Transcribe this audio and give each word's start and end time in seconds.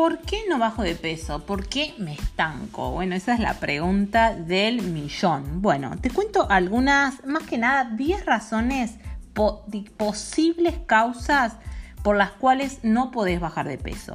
¿por 0.00 0.16
qué 0.20 0.44
no 0.48 0.58
bajo 0.58 0.82
de 0.82 0.94
peso? 0.94 1.44
¿Por 1.44 1.68
qué 1.68 1.92
me 1.98 2.14
estanco? 2.14 2.90
Bueno, 2.90 3.14
esa 3.14 3.34
es 3.34 3.40
la 3.40 3.60
pregunta 3.60 4.34
del 4.34 4.80
millón. 4.80 5.60
Bueno, 5.60 5.94
te 6.00 6.08
cuento 6.08 6.50
algunas, 6.50 7.22
más 7.26 7.42
que 7.42 7.58
nada, 7.58 7.84
10 7.84 8.24
razones, 8.24 8.94
posibles 9.98 10.76
causas 10.86 11.52
por 12.02 12.16
las 12.16 12.30
cuales 12.30 12.78
no 12.82 13.10
podés 13.10 13.40
bajar 13.40 13.68
de 13.68 13.76
peso. 13.76 14.14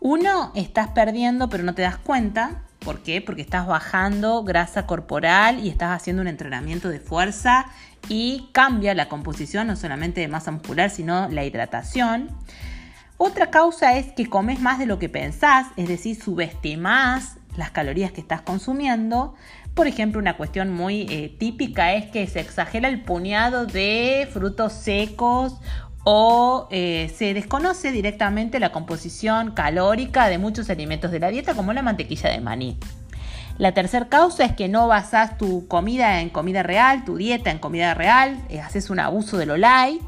Uno, 0.00 0.50
estás 0.56 0.88
perdiendo 0.88 1.48
pero 1.48 1.62
no 1.62 1.76
te 1.76 1.82
das 1.82 1.98
cuenta. 1.98 2.64
¿Por 2.80 3.04
qué? 3.04 3.20
Porque 3.20 3.42
estás 3.42 3.68
bajando 3.68 4.42
grasa 4.42 4.84
corporal 4.86 5.64
y 5.64 5.68
estás 5.68 5.92
haciendo 5.92 6.22
un 6.22 6.28
entrenamiento 6.28 6.88
de 6.88 6.98
fuerza 6.98 7.66
y 8.08 8.48
cambia 8.50 8.94
la 8.94 9.08
composición 9.08 9.68
no 9.68 9.76
solamente 9.76 10.20
de 10.20 10.26
masa 10.26 10.50
muscular, 10.50 10.90
sino 10.90 11.28
la 11.28 11.44
hidratación. 11.44 12.30
Otra 13.18 13.50
causa 13.50 13.96
es 13.96 14.12
que 14.12 14.26
comes 14.26 14.60
más 14.60 14.78
de 14.78 14.86
lo 14.86 15.00
que 15.00 15.08
pensás, 15.08 15.66
es 15.76 15.88
decir, 15.88 16.20
subestimas 16.20 17.36
las 17.56 17.72
calorías 17.72 18.12
que 18.12 18.20
estás 18.20 18.42
consumiendo. 18.42 19.34
Por 19.74 19.88
ejemplo, 19.88 20.20
una 20.20 20.36
cuestión 20.36 20.72
muy 20.72 21.02
eh, 21.10 21.34
típica 21.36 21.94
es 21.94 22.06
que 22.10 22.26
se 22.28 22.38
exagera 22.38 22.88
el 22.88 23.02
puñado 23.02 23.66
de 23.66 24.28
frutos 24.32 24.72
secos 24.72 25.56
o 26.04 26.68
eh, 26.70 27.12
se 27.16 27.34
desconoce 27.34 27.90
directamente 27.90 28.60
la 28.60 28.70
composición 28.70 29.50
calórica 29.50 30.28
de 30.28 30.38
muchos 30.38 30.70
alimentos 30.70 31.10
de 31.10 31.18
la 31.18 31.30
dieta 31.30 31.54
como 31.54 31.72
la 31.72 31.82
mantequilla 31.82 32.30
de 32.30 32.40
maní. 32.40 32.78
La 33.58 33.74
tercera 33.74 34.08
causa 34.08 34.44
es 34.44 34.52
que 34.52 34.68
no 34.68 34.86
basás 34.86 35.36
tu 35.36 35.66
comida 35.66 36.20
en 36.20 36.30
comida 36.30 36.62
real, 36.62 37.04
tu 37.04 37.16
dieta 37.16 37.50
en 37.50 37.58
comida 37.58 37.94
real, 37.94 38.40
eh, 38.48 38.60
haces 38.60 38.88
un 38.90 39.00
abuso 39.00 39.36
de 39.36 39.46
lo 39.46 39.56
light. 39.56 40.00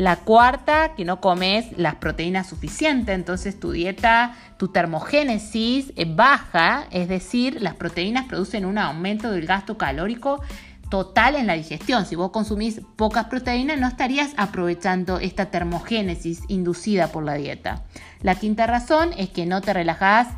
La 0.00 0.16
cuarta, 0.16 0.94
que 0.94 1.04
no 1.04 1.20
comes 1.20 1.76
las 1.76 1.96
proteínas 1.96 2.48
suficientes, 2.48 3.14
entonces 3.14 3.60
tu 3.60 3.72
dieta, 3.72 4.34
tu 4.56 4.68
termogénesis 4.68 5.92
baja, 6.16 6.86
es 6.90 7.06
decir, 7.06 7.60
las 7.60 7.74
proteínas 7.74 8.24
producen 8.24 8.64
un 8.64 8.78
aumento 8.78 9.30
del 9.30 9.44
gasto 9.44 9.76
calórico 9.76 10.40
total 10.88 11.36
en 11.36 11.46
la 11.46 11.52
digestión. 11.52 12.06
Si 12.06 12.16
vos 12.16 12.30
consumís 12.30 12.80
pocas 12.96 13.26
proteínas, 13.26 13.78
no 13.78 13.88
estarías 13.88 14.32
aprovechando 14.38 15.18
esta 15.18 15.50
termogénesis 15.50 16.44
inducida 16.48 17.08
por 17.08 17.22
la 17.22 17.34
dieta. 17.34 17.82
La 18.22 18.36
quinta 18.36 18.66
razón 18.66 19.10
es 19.18 19.28
que 19.28 19.44
no 19.44 19.60
te 19.60 19.74
relajás, 19.74 20.28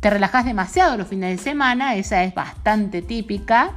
te 0.00 0.10
relajás 0.10 0.44
demasiado 0.44 0.96
los 0.96 1.06
fines 1.06 1.38
de 1.38 1.40
semana, 1.40 1.94
esa 1.94 2.24
es 2.24 2.34
bastante 2.34 3.00
típica. 3.00 3.76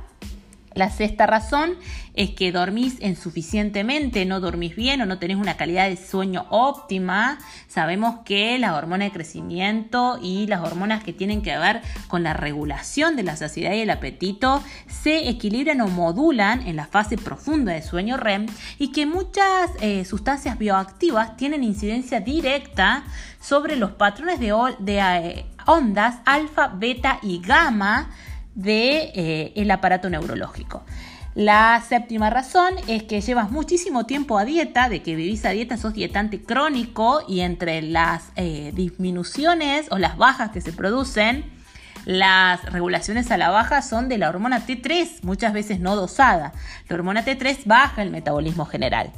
La 0.74 0.90
sexta 0.92 1.26
razón 1.26 1.76
es 2.18 2.32
que 2.32 2.52
dormís 2.52 3.00
insuficientemente, 3.00 4.26
no 4.26 4.40
dormís 4.40 4.76
bien 4.76 5.02
o 5.02 5.06
no 5.06 5.20
tenés 5.20 5.38
una 5.38 5.56
calidad 5.56 5.88
de 5.88 5.96
sueño 5.96 6.48
óptima. 6.50 7.38
Sabemos 7.68 8.22
que 8.26 8.58
la 8.58 8.76
hormona 8.76 9.06
de 9.06 9.12
crecimiento 9.12 10.18
y 10.20 10.48
las 10.48 10.62
hormonas 10.62 11.04
que 11.04 11.14
tienen 11.14 11.44
que 11.44 11.56
ver 11.60 11.82
con 12.08 12.24
la 12.24 12.34
regulación 12.34 13.16
de 13.16 13.22
la 13.22 13.36
saciedad 13.36 13.74
y 13.74 13.82
el 13.82 13.92
apetito 13.92 14.64
se 14.88 15.30
equilibran 15.30 15.80
o 15.82 15.88
modulan 15.90 16.68
en 16.68 16.76
la 16.76 16.88
fase 16.88 17.18
profunda 17.18 17.74
de 17.74 17.84
sueño 17.84 18.18
REM 18.18 18.48
y 18.80 18.92
que 18.92 19.06
muchas 19.06 19.70
eh, 19.80 20.04
sustancias 20.04 20.58
bioactivas 20.58 21.38
tienen 21.38 21.64
incidencia 21.64 22.20
directa 22.20 23.04
sobre 23.40 23.76
los 23.76 23.92
patrones 23.92 24.40
de, 24.40 24.48
eh, 24.50 25.46
ondas 25.68 26.16
alfa, 26.26 26.70
beta 26.70 27.20
y 27.22 27.40
gamma 27.42 28.10
del 28.56 29.14
de, 29.14 29.54
eh, 29.56 29.72
aparato 29.72 30.10
neurológico. 30.10 30.84
La 31.38 31.84
séptima 31.88 32.32
razón 32.32 32.74
es 32.88 33.04
que 33.04 33.22
llevas 33.22 33.52
muchísimo 33.52 34.08
tiempo 34.08 34.40
a 34.40 34.44
dieta, 34.44 34.90
de 34.90 35.04
que 35.04 35.16
vivís 35.16 35.46
a 35.46 35.52
dieta, 35.52 35.78
sos 35.78 35.94
dietante 35.94 36.42
crónico 36.42 37.22
y 37.28 37.42
entre 37.42 37.84
las 37.84 38.32
eh, 38.38 38.72
disminuciones 38.74 39.86
o 39.92 40.00
las 40.00 40.18
bajas 40.18 40.50
que 40.50 40.62
se 40.62 40.74
producen, 40.74 41.46
las 42.06 42.66
regulaciones 42.72 43.30
a 43.30 43.38
la 43.38 43.52
baja 43.52 43.84
son 43.84 44.10
de 44.10 44.18
la 44.18 44.30
hormona 44.30 44.66
T3, 44.66 45.22
muchas 45.22 45.54
veces 45.54 45.80
no 45.80 45.96
dosada. 45.96 46.54
La 46.90 46.96
hormona 46.96 47.24
T3 47.24 47.66
baja 47.66 48.02
el 48.02 48.10
metabolismo 48.10 48.66
general. 48.66 49.12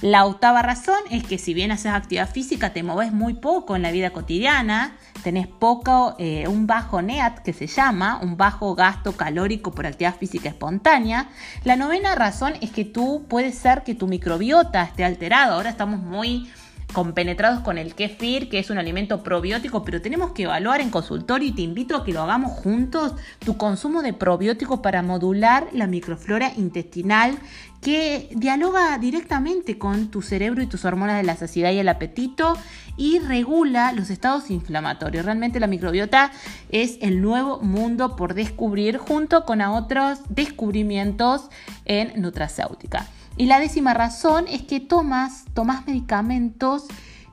La 0.00 0.24
octava 0.24 0.62
razón 0.62 0.98
es 1.10 1.22
que 1.22 1.38
si 1.38 1.54
bien 1.54 1.70
haces 1.70 1.92
actividad 1.92 2.28
física, 2.28 2.72
te 2.72 2.82
moves 2.82 3.12
muy 3.12 3.34
poco 3.34 3.76
en 3.76 3.82
la 3.82 3.92
vida 3.92 4.10
cotidiana, 4.10 4.96
tenés 5.22 5.46
poco, 5.46 6.16
eh, 6.18 6.48
un 6.48 6.66
bajo 6.66 7.02
NEAT 7.02 7.40
que 7.40 7.52
se 7.52 7.66
llama, 7.66 8.18
un 8.20 8.36
bajo 8.36 8.74
gasto 8.74 9.12
calórico 9.12 9.70
por 9.70 9.86
actividad 9.86 10.16
física 10.16 10.48
espontánea. 10.48 11.28
La 11.64 11.76
novena 11.76 12.14
razón 12.14 12.54
es 12.60 12.70
que 12.70 12.84
tú 12.84 13.26
puede 13.28 13.52
ser 13.52 13.84
que 13.84 13.94
tu 13.94 14.08
microbiota 14.08 14.82
esté 14.82 15.04
alterado. 15.04 15.54
Ahora 15.54 15.70
estamos 15.70 16.00
muy 16.00 16.50
compenetrados 16.92 17.60
con 17.60 17.78
el 17.78 17.94
kefir, 17.94 18.48
que 18.48 18.58
es 18.58 18.70
un 18.70 18.78
alimento 18.78 19.22
probiótico, 19.22 19.84
pero 19.84 20.00
tenemos 20.00 20.32
que 20.32 20.44
evaluar 20.44 20.80
en 20.80 20.90
consultorio 20.90 21.48
y 21.48 21.52
te 21.52 21.62
invito 21.62 21.96
a 21.96 22.04
que 22.04 22.12
lo 22.12 22.22
hagamos 22.22 22.52
juntos, 22.52 23.14
tu 23.44 23.56
consumo 23.56 24.02
de 24.02 24.12
probióticos 24.12 24.80
para 24.80 25.02
modular 25.02 25.68
la 25.72 25.86
microflora 25.86 26.52
intestinal 26.56 27.38
que 27.80 28.28
dialoga 28.36 28.96
directamente 28.98 29.76
con 29.76 30.08
tu 30.08 30.22
cerebro 30.22 30.62
y 30.62 30.66
tus 30.66 30.84
hormonas 30.84 31.16
de 31.16 31.24
la 31.24 31.36
saciedad 31.36 31.72
y 31.72 31.78
el 31.78 31.88
apetito 31.88 32.56
y 32.96 33.18
regula 33.18 33.92
los 33.92 34.10
estados 34.10 34.50
inflamatorios. 34.50 35.24
Realmente 35.24 35.58
la 35.58 35.66
microbiota 35.66 36.30
es 36.70 36.98
el 37.00 37.20
nuevo 37.20 37.58
mundo 37.60 38.14
por 38.14 38.34
descubrir 38.34 38.98
junto 38.98 39.44
con 39.44 39.60
otros 39.62 40.20
descubrimientos 40.28 41.48
en 41.84 42.20
nutracéutica. 42.20 43.06
Y 43.36 43.46
la 43.46 43.58
décima 43.58 43.94
razón 43.94 44.46
es 44.48 44.62
que 44.62 44.80
tomas, 44.80 45.44
tomas 45.54 45.86
medicamentos 45.86 46.86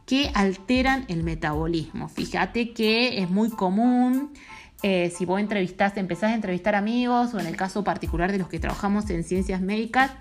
que 0.05 0.31
alteran 0.33 1.05
el 1.07 1.23
metabolismo. 1.23 2.07
Fíjate 2.09 2.73
que 2.73 3.21
es 3.21 3.29
muy 3.29 3.49
común 3.49 4.31
eh, 4.81 5.11
si 5.15 5.25
vos 5.25 5.41
entrevistás, 5.41 5.97
empezás 5.97 6.31
a 6.31 6.35
entrevistar 6.35 6.75
amigos 6.75 7.33
o 7.33 7.39
en 7.39 7.47
el 7.47 7.57
caso 7.57 7.83
particular 7.83 8.31
de 8.31 8.37
los 8.37 8.47
que 8.47 8.59
trabajamos 8.59 9.09
en 9.09 9.23
ciencias 9.25 9.59
médicas, 9.59 10.11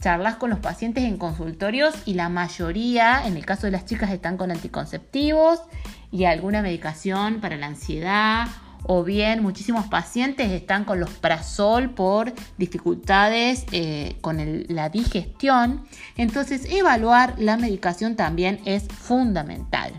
charlas 0.00 0.36
con 0.36 0.50
los 0.50 0.58
pacientes 0.58 1.04
en 1.04 1.16
consultorios 1.16 1.94
y 2.04 2.14
la 2.14 2.28
mayoría, 2.28 3.26
en 3.26 3.36
el 3.36 3.46
caso 3.46 3.66
de 3.66 3.70
las 3.70 3.86
chicas, 3.86 4.10
están 4.10 4.36
con 4.36 4.50
anticonceptivos 4.50 5.62
y 6.10 6.24
alguna 6.24 6.60
medicación 6.60 7.40
para 7.40 7.56
la 7.56 7.66
ansiedad 7.66 8.48
o 8.84 9.04
bien 9.04 9.42
muchísimos 9.42 9.86
pacientes 9.86 10.50
están 10.50 10.84
con 10.84 11.00
los 11.00 11.10
prazol 11.10 11.90
por 11.90 12.32
dificultades 12.58 13.64
eh, 13.72 14.16
con 14.20 14.38
la 14.68 14.88
digestión. 14.88 15.84
Entonces, 16.16 16.66
evaluar 16.70 17.34
la 17.38 17.56
medicación 17.56 18.16
también 18.16 18.60
es 18.64 18.84
fundamental. 18.88 19.92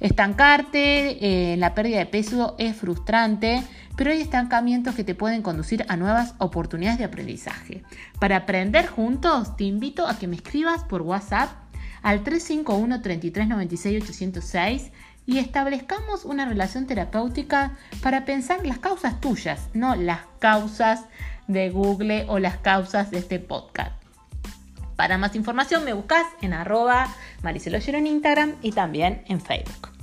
Estancarte 0.00 1.52
eh, 1.52 1.56
la 1.56 1.74
pérdida 1.74 1.98
de 1.98 2.06
peso 2.06 2.54
es 2.58 2.76
frustrante, 2.76 3.62
pero 3.96 4.12
hay 4.12 4.20
estancamientos 4.20 4.94
que 4.94 5.02
te 5.02 5.16
pueden 5.16 5.42
conducir 5.42 5.84
a 5.88 5.96
nuevas 5.96 6.34
oportunidades 6.38 6.98
de 6.98 7.04
aprendizaje. 7.04 7.82
Para 8.20 8.36
aprender 8.36 8.86
juntos, 8.86 9.56
te 9.56 9.64
invito 9.64 10.06
a 10.06 10.16
que 10.16 10.28
me 10.28 10.36
escribas 10.36 10.84
por 10.84 11.02
WhatsApp 11.02 11.50
al 12.02 12.22
351 12.22 13.02
3396 13.02 14.02
806 14.04 14.92
y 15.28 15.38
establezcamos 15.38 16.24
una 16.24 16.46
relación 16.46 16.86
terapéutica 16.86 17.72
para 18.02 18.24
pensar 18.24 18.64
las 18.64 18.78
causas 18.78 19.20
tuyas, 19.20 19.68
no 19.74 19.94
las 19.94 20.20
causas 20.38 21.04
de 21.46 21.68
Google 21.68 22.24
o 22.28 22.38
las 22.38 22.56
causas 22.56 23.10
de 23.10 23.18
este 23.18 23.38
podcast. 23.38 23.92
Para 24.96 25.18
más 25.18 25.36
información 25.36 25.84
me 25.84 25.92
buscas 25.92 26.24
en 26.40 26.54
arroba 26.54 27.14
Maricelo 27.42 27.76
en 27.78 28.06
Instagram 28.06 28.54
y 28.62 28.72
también 28.72 29.22
en 29.28 29.42
Facebook. 29.42 29.97